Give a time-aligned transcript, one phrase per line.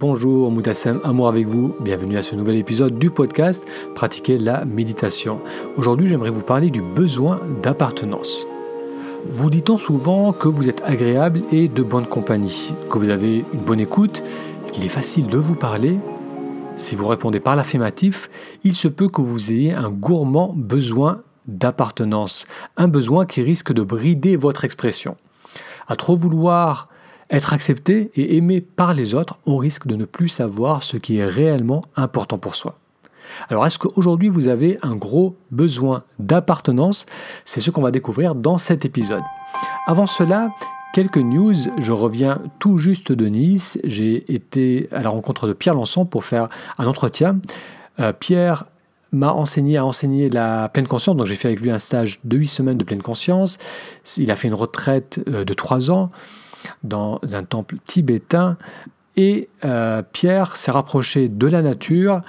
[0.00, 5.40] Bonjour Moutassem, amour avec vous, bienvenue à ce nouvel épisode du podcast Pratiquer la méditation.
[5.76, 8.46] Aujourd'hui j'aimerais vous parler du besoin d'appartenance.
[9.30, 13.60] Vous dit-on souvent que vous êtes agréable et de bonne compagnie, que vous avez une
[13.60, 14.24] bonne écoute,
[14.72, 15.98] qu'il est facile de vous parler?
[16.76, 18.30] Si vous répondez par l'affirmatif,
[18.64, 23.82] il se peut que vous ayez un gourmand besoin d'appartenance, un besoin qui risque de
[23.82, 25.16] brider votre expression.
[25.86, 26.88] À trop vouloir
[27.30, 31.18] être accepté et aimé par les autres, on risque de ne plus savoir ce qui
[31.18, 32.78] est réellement important pour soi.
[33.50, 37.06] Alors est-ce qu'aujourd'hui vous avez un gros besoin d'appartenance?
[37.44, 39.22] C'est ce qu'on va découvrir dans cet épisode.
[39.86, 40.50] Avant cela,
[40.92, 41.54] quelques news.
[41.78, 43.78] Je reviens tout juste de Nice.
[43.84, 46.48] J'ai été à la rencontre de Pierre Lançon pour faire
[46.78, 47.38] un entretien.
[48.00, 48.64] Euh, Pierre
[49.12, 51.16] m'a enseigné à enseigner la pleine conscience.
[51.16, 53.58] Donc j'ai fait avec lui un stage de 8 semaines de pleine conscience.
[54.16, 56.10] Il a fait une retraite euh, de 3 ans
[56.82, 58.56] dans un temple tibétain.
[59.16, 62.22] Et euh, Pierre s'est rapproché de la nature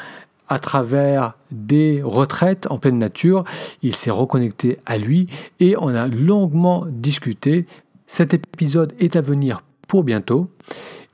[0.48, 3.44] à travers des retraites en pleine nature.
[3.84, 5.28] Il s'est reconnecté à lui
[5.60, 7.68] et on a longuement discuté.
[8.08, 10.50] Cet épisode est à venir pour bientôt.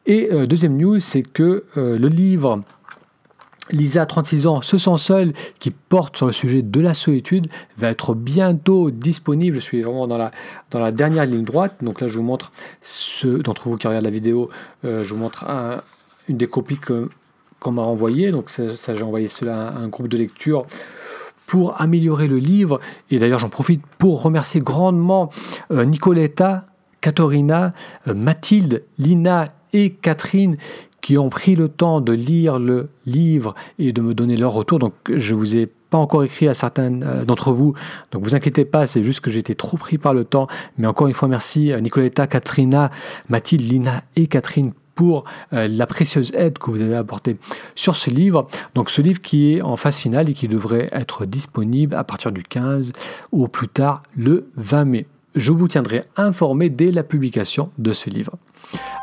[0.05, 2.63] Et euh, deuxième news, c'est que euh, le livre
[3.71, 7.89] Lisa, 36 ans, se sent seule, qui porte sur le sujet de la solitude, va
[7.89, 9.55] être bientôt disponible.
[9.55, 10.31] Je suis vraiment dans la,
[10.71, 11.77] dans la dernière ligne droite.
[11.81, 14.49] Donc là, je vous montre, ceux d'entre vous qui regardent la vidéo,
[14.83, 15.45] euh, je vous montre
[16.27, 18.31] une des copies qu'on m'a envoyées.
[18.31, 20.65] Donc ça, j'ai envoyé cela à un groupe de lecture
[21.47, 22.79] pour améliorer le livre.
[23.09, 25.29] Et d'ailleurs, j'en profite pour remercier grandement
[25.71, 26.65] euh, Nicoletta,
[27.01, 27.73] Caterina,
[28.07, 30.57] euh, Mathilde, Lina et Catherine
[31.05, 34.79] qui ont pris le temps de lire le livre et de me donner leur retour.
[34.79, 37.75] Donc je vous ai pas encore écrit à certains euh, d'entre vous,
[38.11, 40.47] donc vous inquiétez pas, c'est juste que été trop pris par le temps.
[40.79, 42.89] Mais encore une fois, merci à Nicoletta, Katrina,
[43.29, 47.37] Mathilde, Lina et Catherine pour euh, la précieuse aide que vous avez apportée
[47.75, 48.47] sur ce livre.
[48.73, 52.31] Donc ce livre qui est en phase finale et qui devrait être disponible à partir
[52.31, 52.93] du 15
[53.31, 55.05] ou plus tard le 20 mai.
[55.35, 58.39] Je vous tiendrai informé dès la publication de ce livre.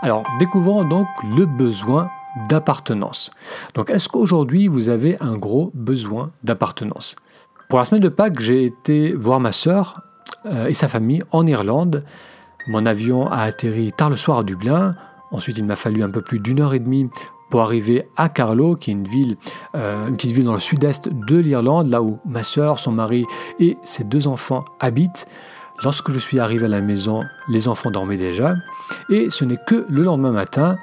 [0.02, 1.06] Alors, découvrons donc
[1.36, 2.10] le besoin
[2.48, 3.30] d'appartenance.
[3.74, 7.16] Donc, est-ce qu'aujourd'hui vous avez un gros besoin d'appartenance?
[7.68, 10.00] Pour la semaine de Pâques, j'ai été voir ma sœur
[10.46, 12.04] euh, et sa famille en Irlande.
[12.68, 14.94] Mon avion a atterri tard le soir à Dublin.
[15.30, 17.08] Ensuite, il m'a fallu un peu plus d'une heure et demie
[17.50, 19.06] pour arriver à Carlow, qui est une
[19.74, 23.26] euh, petite ville dans le sud-est de l'Irlande, là où ma sœur, son mari
[23.60, 25.26] et ses deux enfants habitent.
[25.84, 28.54] Lorsque je suis arrivé à la maison, les enfants dormaient déjà,
[29.10, 30.78] et ce n'est que le lendemain matin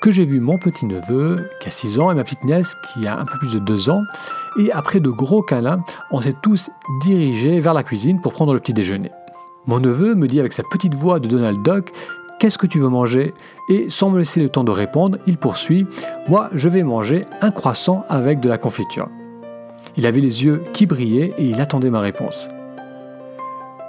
[0.00, 3.24] que j'ai vu mon petit-neveu, qui a 6 ans, et ma petite-nièce, qui a un
[3.24, 4.02] peu plus de 2 ans,
[4.58, 5.78] et après de gros câlins,
[6.10, 6.70] on s'est tous
[7.02, 9.12] dirigés vers la cuisine pour prendre le petit déjeuner.
[9.66, 11.92] Mon neveu me dit avec sa petite voix de Donald Duck
[12.40, 13.34] Qu'est-ce que tu veux manger?
[13.68, 15.86] Et sans me laisser le temps de répondre, il poursuit
[16.26, 19.08] Moi, je vais manger un croissant avec de la confiture.
[19.96, 22.48] Il avait les yeux qui brillaient et il attendait ma réponse.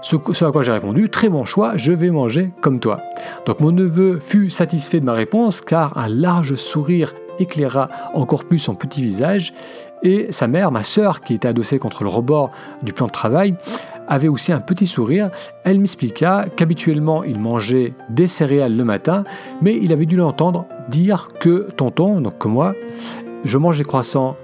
[0.01, 2.99] Ce, à quoi j'ai répondu, très bon choix, je vais manger comme toi.
[3.45, 8.59] Donc mon neveu fut satisfait de ma réponse car un large sourire éclaira encore plus
[8.59, 9.53] son petit visage
[10.03, 12.51] et sa mère, ma sœur, qui était adossée contre le rebord
[12.81, 13.55] du plan de travail,
[14.07, 15.29] avait aussi un petit sourire.
[15.63, 19.23] Elle m'expliqua qu'habituellement il mangeait des céréales le matin,
[19.61, 22.73] mais il avait dû l'entendre dire que tonton, donc que moi,
[23.45, 24.35] je mange des croissants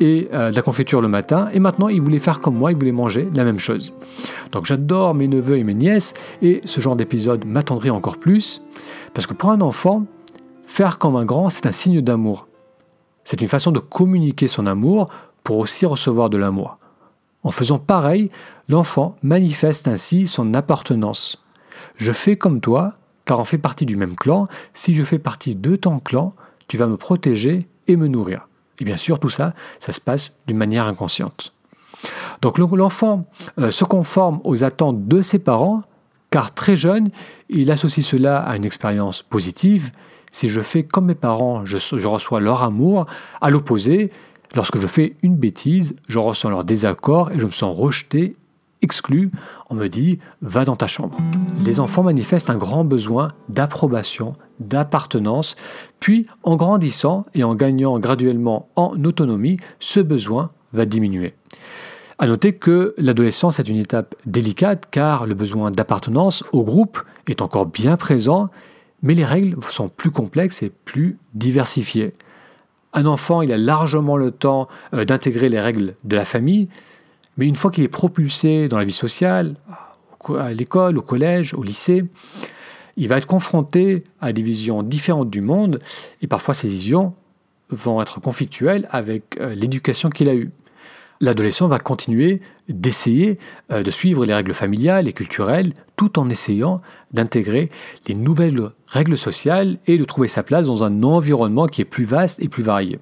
[0.00, 1.48] et euh, de la confiture le matin.
[1.52, 3.94] Et maintenant, il voulait faire comme moi, il voulait manger la même chose.
[4.52, 8.62] Donc j'adore mes neveux et mes nièces, et ce genre d'épisode m'attendrait encore plus,
[9.14, 10.04] parce que pour un enfant,
[10.64, 12.46] faire comme un grand, c'est un signe d'amour.
[13.24, 15.08] C'est une façon de communiquer son amour
[15.44, 16.78] pour aussi recevoir de l'amour.
[17.42, 18.30] En faisant pareil,
[18.68, 21.44] l'enfant manifeste ainsi son appartenance.
[21.96, 22.94] Je fais comme toi,
[23.24, 24.46] car on fait partie du même clan.
[24.74, 26.34] Si je fais partie de ton clan,
[26.66, 28.48] tu vas me protéger et me nourrir.
[28.80, 31.52] Et bien sûr, tout ça, ça se passe d'une manière inconsciente.
[32.42, 33.24] Donc l'enfant
[33.58, 35.82] euh, se conforme aux attentes de ses parents,
[36.30, 37.10] car très jeune,
[37.48, 39.90] il associe cela à une expérience positive.
[40.30, 43.06] Si je fais comme mes parents, je, je reçois leur amour.
[43.40, 44.12] À l'opposé,
[44.54, 48.34] lorsque je fais une bêtise, je ressens leur désaccord et je me sens rejeté
[48.82, 49.30] exclu,
[49.70, 51.16] on me dit va dans ta chambre.
[51.64, 55.56] Les enfants manifestent un grand besoin d'approbation, d'appartenance,
[56.00, 61.34] puis en grandissant et en gagnant graduellement en autonomie, ce besoin va diminuer.
[62.18, 67.42] À noter que l'adolescence est une étape délicate car le besoin d'appartenance au groupe est
[67.42, 68.50] encore bien présent,
[69.02, 72.14] mais les règles sont plus complexes et plus diversifiées.
[72.92, 76.68] Un enfant, il a largement le temps euh, d'intégrer les règles de la famille,
[77.38, 79.54] mais une fois qu'il est propulsé dans la vie sociale,
[80.38, 82.04] à l'école, au collège, au lycée,
[83.00, 85.78] Il va être confronté à des visions différentes du monde,
[86.20, 87.12] et parfois ces visions
[87.70, 90.50] vont être conflictuelles avec euh, l'éducation qu'il a eue.
[91.20, 93.38] L'adolescent va continuer d'essayer
[93.70, 96.80] euh, de suivre les règles familiales et culturelles tout en essayant
[97.12, 97.70] d'intégrer
[98.08, 102.04] les nouvelles règles sociales et de trouver sa place dans un environnement qui est plus
[102.04, 102.98] vaste et plus varié.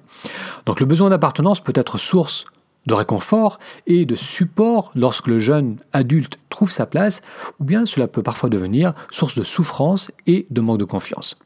[0.67, 2.45] Donc le besoin d'appartenance peut être source
[2.87, 7.21] de réconfort et de support lorsque le jeune adulte trouve sa place,
[7.59, 11.37] ou bien cela peut parfois devenir source de souffrance et de manque de confiance.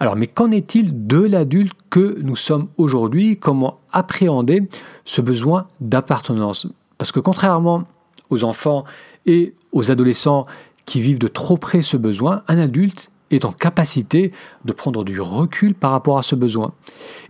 [0.00, 3.38] Alors, mais qu'en est-il de l'adulte que nous sommes aujourd'hui?
[3.38, 4.68] Comment appréhender
[5.04, 6.66] ce besoin d'appartenance?
[6.98, 7.84] Parce que contrairement
[8.30, 8.84] aux enfants
[9.26, 10.44] et aux adolescents
[10.84, 14.32] qui vivent de trop près ce besoin, un adulte est en capacité
[14.64, 16.72] de prendre du recul par rapport à ce besoin.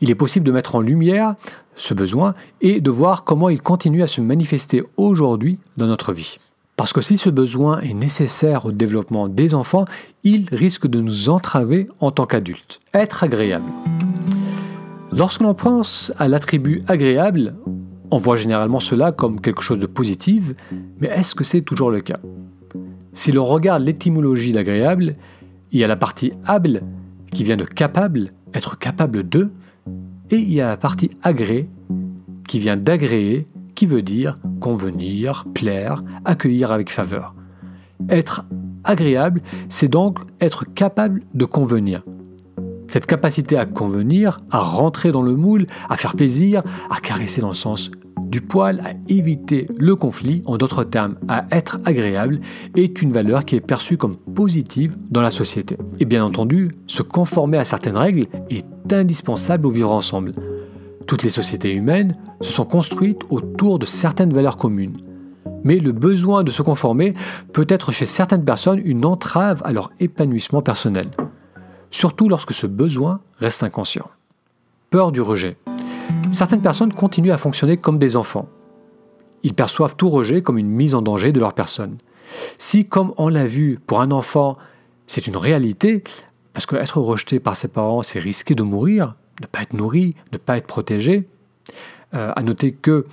[0.00, 1.34] Il est possible de mettre en lumière
[1.75, 6.38] ce besoin et de voir comment il continue à se manifester aujourd'hui dans notre vie.
[6.76, 9.84] Parce que si ce besoin est nécessaire au développement des enfants,
[10.25, 12.81] il risque de nous entraver en tant qu'adultes.
[12.94, 13.64] Être agréable.
[15.12, 17.54] Lorsque l'on pense à l'attribut agréable,
[18.10, 20.54] on voit généralement cela comme quelque chose de positif,
[21.00, 22.19] mais est-ce que c'est toujours le cas?
[23.12, 25.16] Si l'on regarde l'étymologie d'agréable,
[25.72, 26.82] il y a la partie able
[27.32, 29.50] qui vient de capable, être capable de,
[30.30, 31.69] et il y a la partie agré
[32.46, 37.34] qui vient d'agréer, qui veut dire convenir, plaire, accueillir avec faveur.
[38.10, 38.44] Être
[38.84, 39.40] agréable,
[39.70, 42.02] c'est donc être capable de convenir.
[42.88, 47.48] Cette capacité à convenir, à rentrer dans le moule, à faire plaisir, à caresser dans
[47.48, 47.90] le sens
[48.32, 52.38] du poil, à éviter le conflit, en d'autres termes, à être agréable,
[52.75, 55.76] est une valeur qui est perçue comme positive dans la société.
[56.00, 60.32] Et bien entendu, se conformer à certaines règles est indispensable au vivre ensemble.
[61.06, 64.96] Toutes les sociétés humaines se sont construites autour de certaines valeurs communes.
[65.62, 67.12] Mais le besoin de se conformer
[67.52, 71.11] peut être chez certaines personnes une entrave à leur épanouissement personnel,
[71.90, 74.08] surtout lorsque ce besoin reste inconscient.
[74.88, 75.58] Peur du rejet.
[76.31, 78.49] Certaines personnes continuent à fonctionner comme des enfants.
[79.43, 81.99] Ils perçoivent tout rejet comme une mise en danger de leur personne.
[82.59, 84.56] Si, comme on l'a vu, pour un enfant,
[85.06, 86.03] c'est une réalité,
[86.53, 90.38] parce qu'être rejeté par ses parents, c'est risquer de mourir, ne pas être nourri, ne
[90.38, 91.29] pas être protégé.
[92.14, 93.06] Euh, à noter que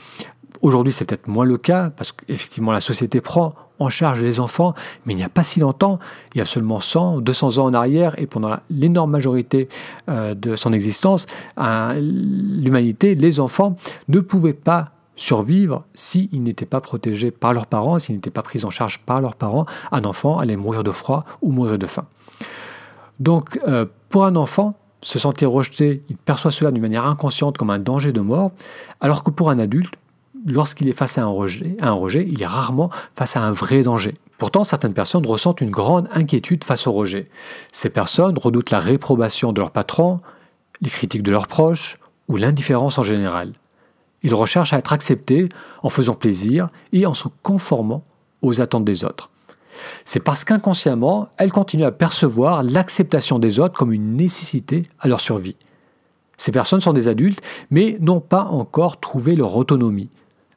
[0.62, 4.74] aujourd'hui c'est peut-être moins le cas parce qu'effectivement la société prend en charge les enfants,
[5.06, 6.00] mais il n'y a pas si longtemps,
[6.34, 9.70] il y a seulement 100, 200 ans en arrière et pendant l'énorme majorité
[10.10, 11.28] euh, de son existence,
[11.58, 13.76] l'humanité, les enfants
[14.10, 18.64] ne pouvaient pas survivre s'ils n'étaient pas protégés par leurs parents, s'ils n'étaient pas pris
[18.64, 19.66] en charge par leurs parents.
[19.92, 22.06] Un enfant allait mourir de froid ou mourir de faim.
[23.20, 27.70] Donc euh, pour un enfant, se sentir rejeté, il perçoit cela d'une manière inconsciente comme
[27.70, 28.52] un danger de mort,
[29.02, 29.96] alors que pour un adulte,
[30.46, 34.16] lorsqu'il est face à un rejet, il est rarement face à un vrai danger.
[34.38, 37.28] Pourtant, certaines personnes ressentent une grande inquiétude face au rejet.
[37.72, 40.22] Ces personnes redoutent la réprobation de leur patron,
[40.82, 43.54] les critiques de leurs proches ou l'indifférence en général.
[44.24, 45.50] Ils recherchent à être acceptés
[45.84, 48.04] en faisant plaisir et en se conformant
[48.42, 49.30] aux attentes des autres.
[50.06, 55.22] C'est parce qu'inconsciemment, elles continuent à percevoir l'acceptation des autres comme une nécessité à leur
[55.22, 55.56] survie.
[56.38, 60.10] Ces personnes sont des adultes, mais n'ont pas encore trouvé leur autonomie.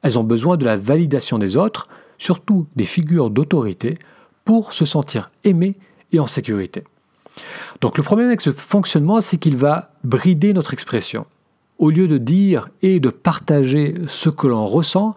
[0.03, 1.87] Elles ont besoin de la validation des autres,
[2.19, 3.99] surtout des figures d'autorité,
[4.45, 5.79] pour se sentir aimées
[6.13, 6.85] et en sécurité.
[7.81, 11.27] Donc le problème avec ce fonctionnement, c'est qu'il va brider notre expression.
[11.79, 15.15] Au lieu de dire et de partager ce que l'on ressent,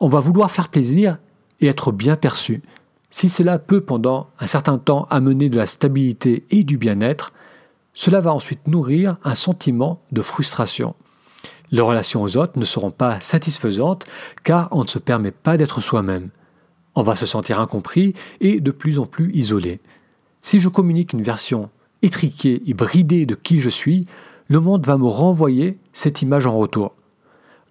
[0.00, 1.18] on va vouloir faire plaisir
[1.60, 2.62] et être bien perçu.
[3.10, 7.32] Si cela peut pendant un certain temps amener de la stabilité et du bien-être,
[7.94, 10.94] cela va ensuite nourrir un sentiment de frustration.
[11.70, 14.06] Les relations aux autres ne seront pas satisfaisantes
[14.44, 16.30] car on ne se permet pas d'être soi-même.
[16.94, 19.80] On va se sentir incompris et de plus en plus isolé.
[20.40, 21.70] Si je communique une version
[22.02, 24.06] étriquée et bridée de qui je suis,
[24.48, 26.94] le monde va me renvoyer cette image en retour.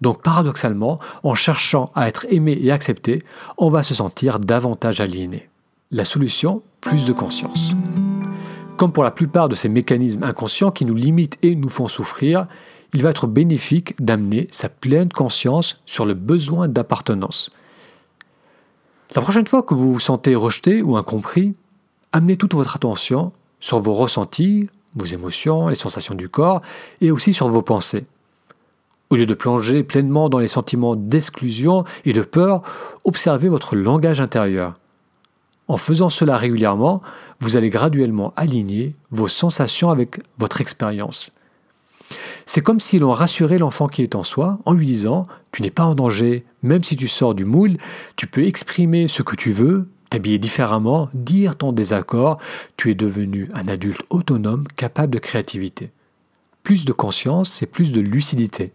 [0.00, 3.22] Donc paradoxalement, en cherchant à être aimé et accepté,
[3.56, 5.48] on va se sentir davantage aliéné.
[5.90, 7.74] La solution, plus de conscience.
[8.78, 12.46] Comme pour la plupart de ces mécanismes inconscients qui nous limitent et nous font souffrir,
[12.94, 17.50] il va être bénéfique d'amener sa pleine conscience sur le besoin d'appartenance.
[19.16, 21.56] La prochaine fois que vous vous sentez rejeté ou incompris,
[22.12, 26.62] amenez toute votre attention sur vos ressentis, vos émotions, les sensations du corps,
[27.00, 28.06] et aussi sur vos pensées.
[29.10, 32.62] Au lieu de plonger pleinement dans les sentiments d'exclusion et de peur,
[33.02, 34.74] observez votre langage intérieur.
[35.68, 37.02] En faisant cela régulièrement,
[37.40, 41.32] vous allez graduellement aligner vos sensations avec votre expérience.
[42.46, 45.70] C'est comme si l'on rassurait l'enfant qui est en soi en lui disant Tu n'es
[45.70, 47.76] pas en danger, même si tu sors du moule,
[48.16, 52.38] tu peux exprimer ce que tu veux, t'habiller différemment, dire ton désaccord,
[52.78, 55.90] tu es devenu un adulte autonome capable de créativité.
[56.62, 58.72] Plus de conscience, c'est plus de lucidité.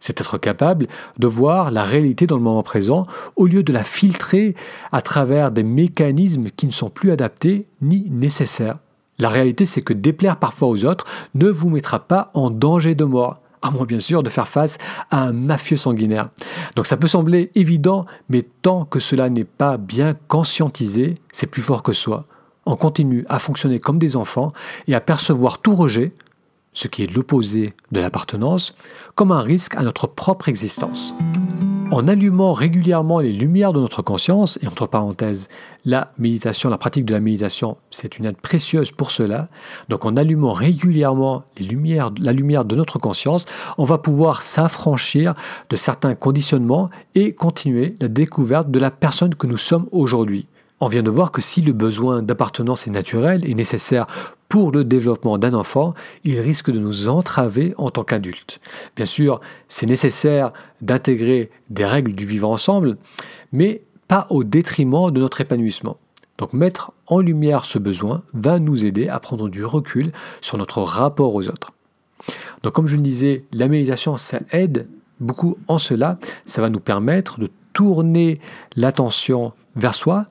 [0.00, 0.86] C'est être capable
[1.18, 4.54] de voir la réalité dans le moment présent au lieu de la filtrer
[4.92, 8.78] à travers des mécanismes qui ne sont plus adaptés ni nécessaires.
[9.18, 13.04] La réalité, c'est que déplaire parfois aux autres ne vous mettra pas en danger de
[13.04, 14.76] mort, à moins bien sûr de faire face
[15.10, 16.28] à un mafieux sanguinaire.
[16.74, 21.62] Donc ça peut sembler évident, mais tant que cela n'est pas bien conscientisé, c'est plus
[21.62, 22.24] fort que soi.
[22.66, 24.52] On continue à fonctionner comme des enfants
[24.88, 26.12] et à percevoir tout rejet
[26.76, 28.74] ce qui est l'opposé de l'appartenance,
[29.14, 31.14] comme un risque à notre propre existence.
[31.90, 35.48] En allumant régulièrement les lumières de notre conscience, et entre parenthèses,
[35.86, 39.46] la méditation, la pratique de la méditation, c'est une aide précieuse pour cela.
[39.88, 43.46] Donc en allumant régulièrement la lumière de notre conscience,
[43.78, 45.34] on va pouvoir s'affranchir
[45.70, 50.48] de certains conditionnements et continuer la découverte de la personne que nous sommes aujourd'hui.
[50.78, 54.06] On vient de voir que si le besoin d'appartenance est naturel et nécessaire
[54.48, 58.60] pour le développement d'un enfant, il risque de nous entraver en tant qu'adultes.
[58.94, 62.96] Bien sûr, c'est nécessaire d'intégrer des règles du vivre ensemble,
[63.52, 65.96] mais pas au détriment de notre épanouissement.
[66.38, 70.10] Donc mettre en lumière ce besoin va nous aider à prendre du recul
[70.40, 71.72] sur notre rapport aux autres.
[72.62, 74.88] Donc comme je le disais, la méditation, ça aide
[75.18, 76.18] beaucoup en cela.
[76.44, 78.40] Ça va nous permettre de tourner
[78.76, 80.26] l'attention vers soi,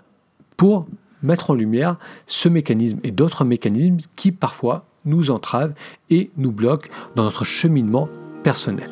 [0.58, 0.88] pour
[1.26, 5.74] mettre en lumière ce mécanisme et d'autres mécanismes qui parfois nous entravent
[6.10, 8.08] et nous bloquent dans notre cheminement
[8.44, 8.90] personnel.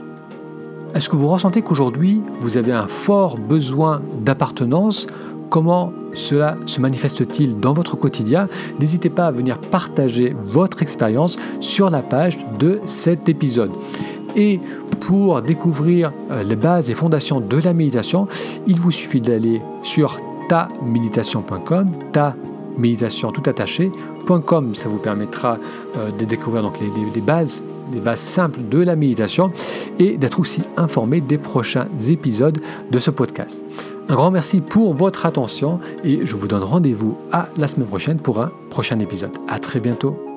[0.94, 5.08] Est-ce que vous ressentez qu'aujourd'hui, vous avez un fort besoin d'appartenance?
[5.50, 8.48] Comment cela se manifeste-t-il dans votre quotidien?
[8.80, 13.72] N'hésitez pas à venir partager votre expérience sur la page de cet épisode.
[14.36, 14.60] Et
[15.00, 18.28] pour découvrir euh, les bases, les fondations de la méditation,
[18.66, 20.18] il vous suffit d'aller sur
[20.54, 22.36] taméditation.com, ta
[22.78, 24.76] méditation tout attaché.com.
[24.76, 25.58] Ça vous permettra
[25.98, 29.52] euh, de découvrir donc les, bases, les bases simples de la méditation
[29.98, 32.60] et d'être aussi informé des prochains épisodes
[32.92, 33.64] de ce podcast.
[34.10, 38.20] Un grand merci pour votre attention et je vous donne rendez-vous à la semaine prochaine
[38.20, 39.32] pour un prochain épisode.
[39.48, 40.33] À très bientôt.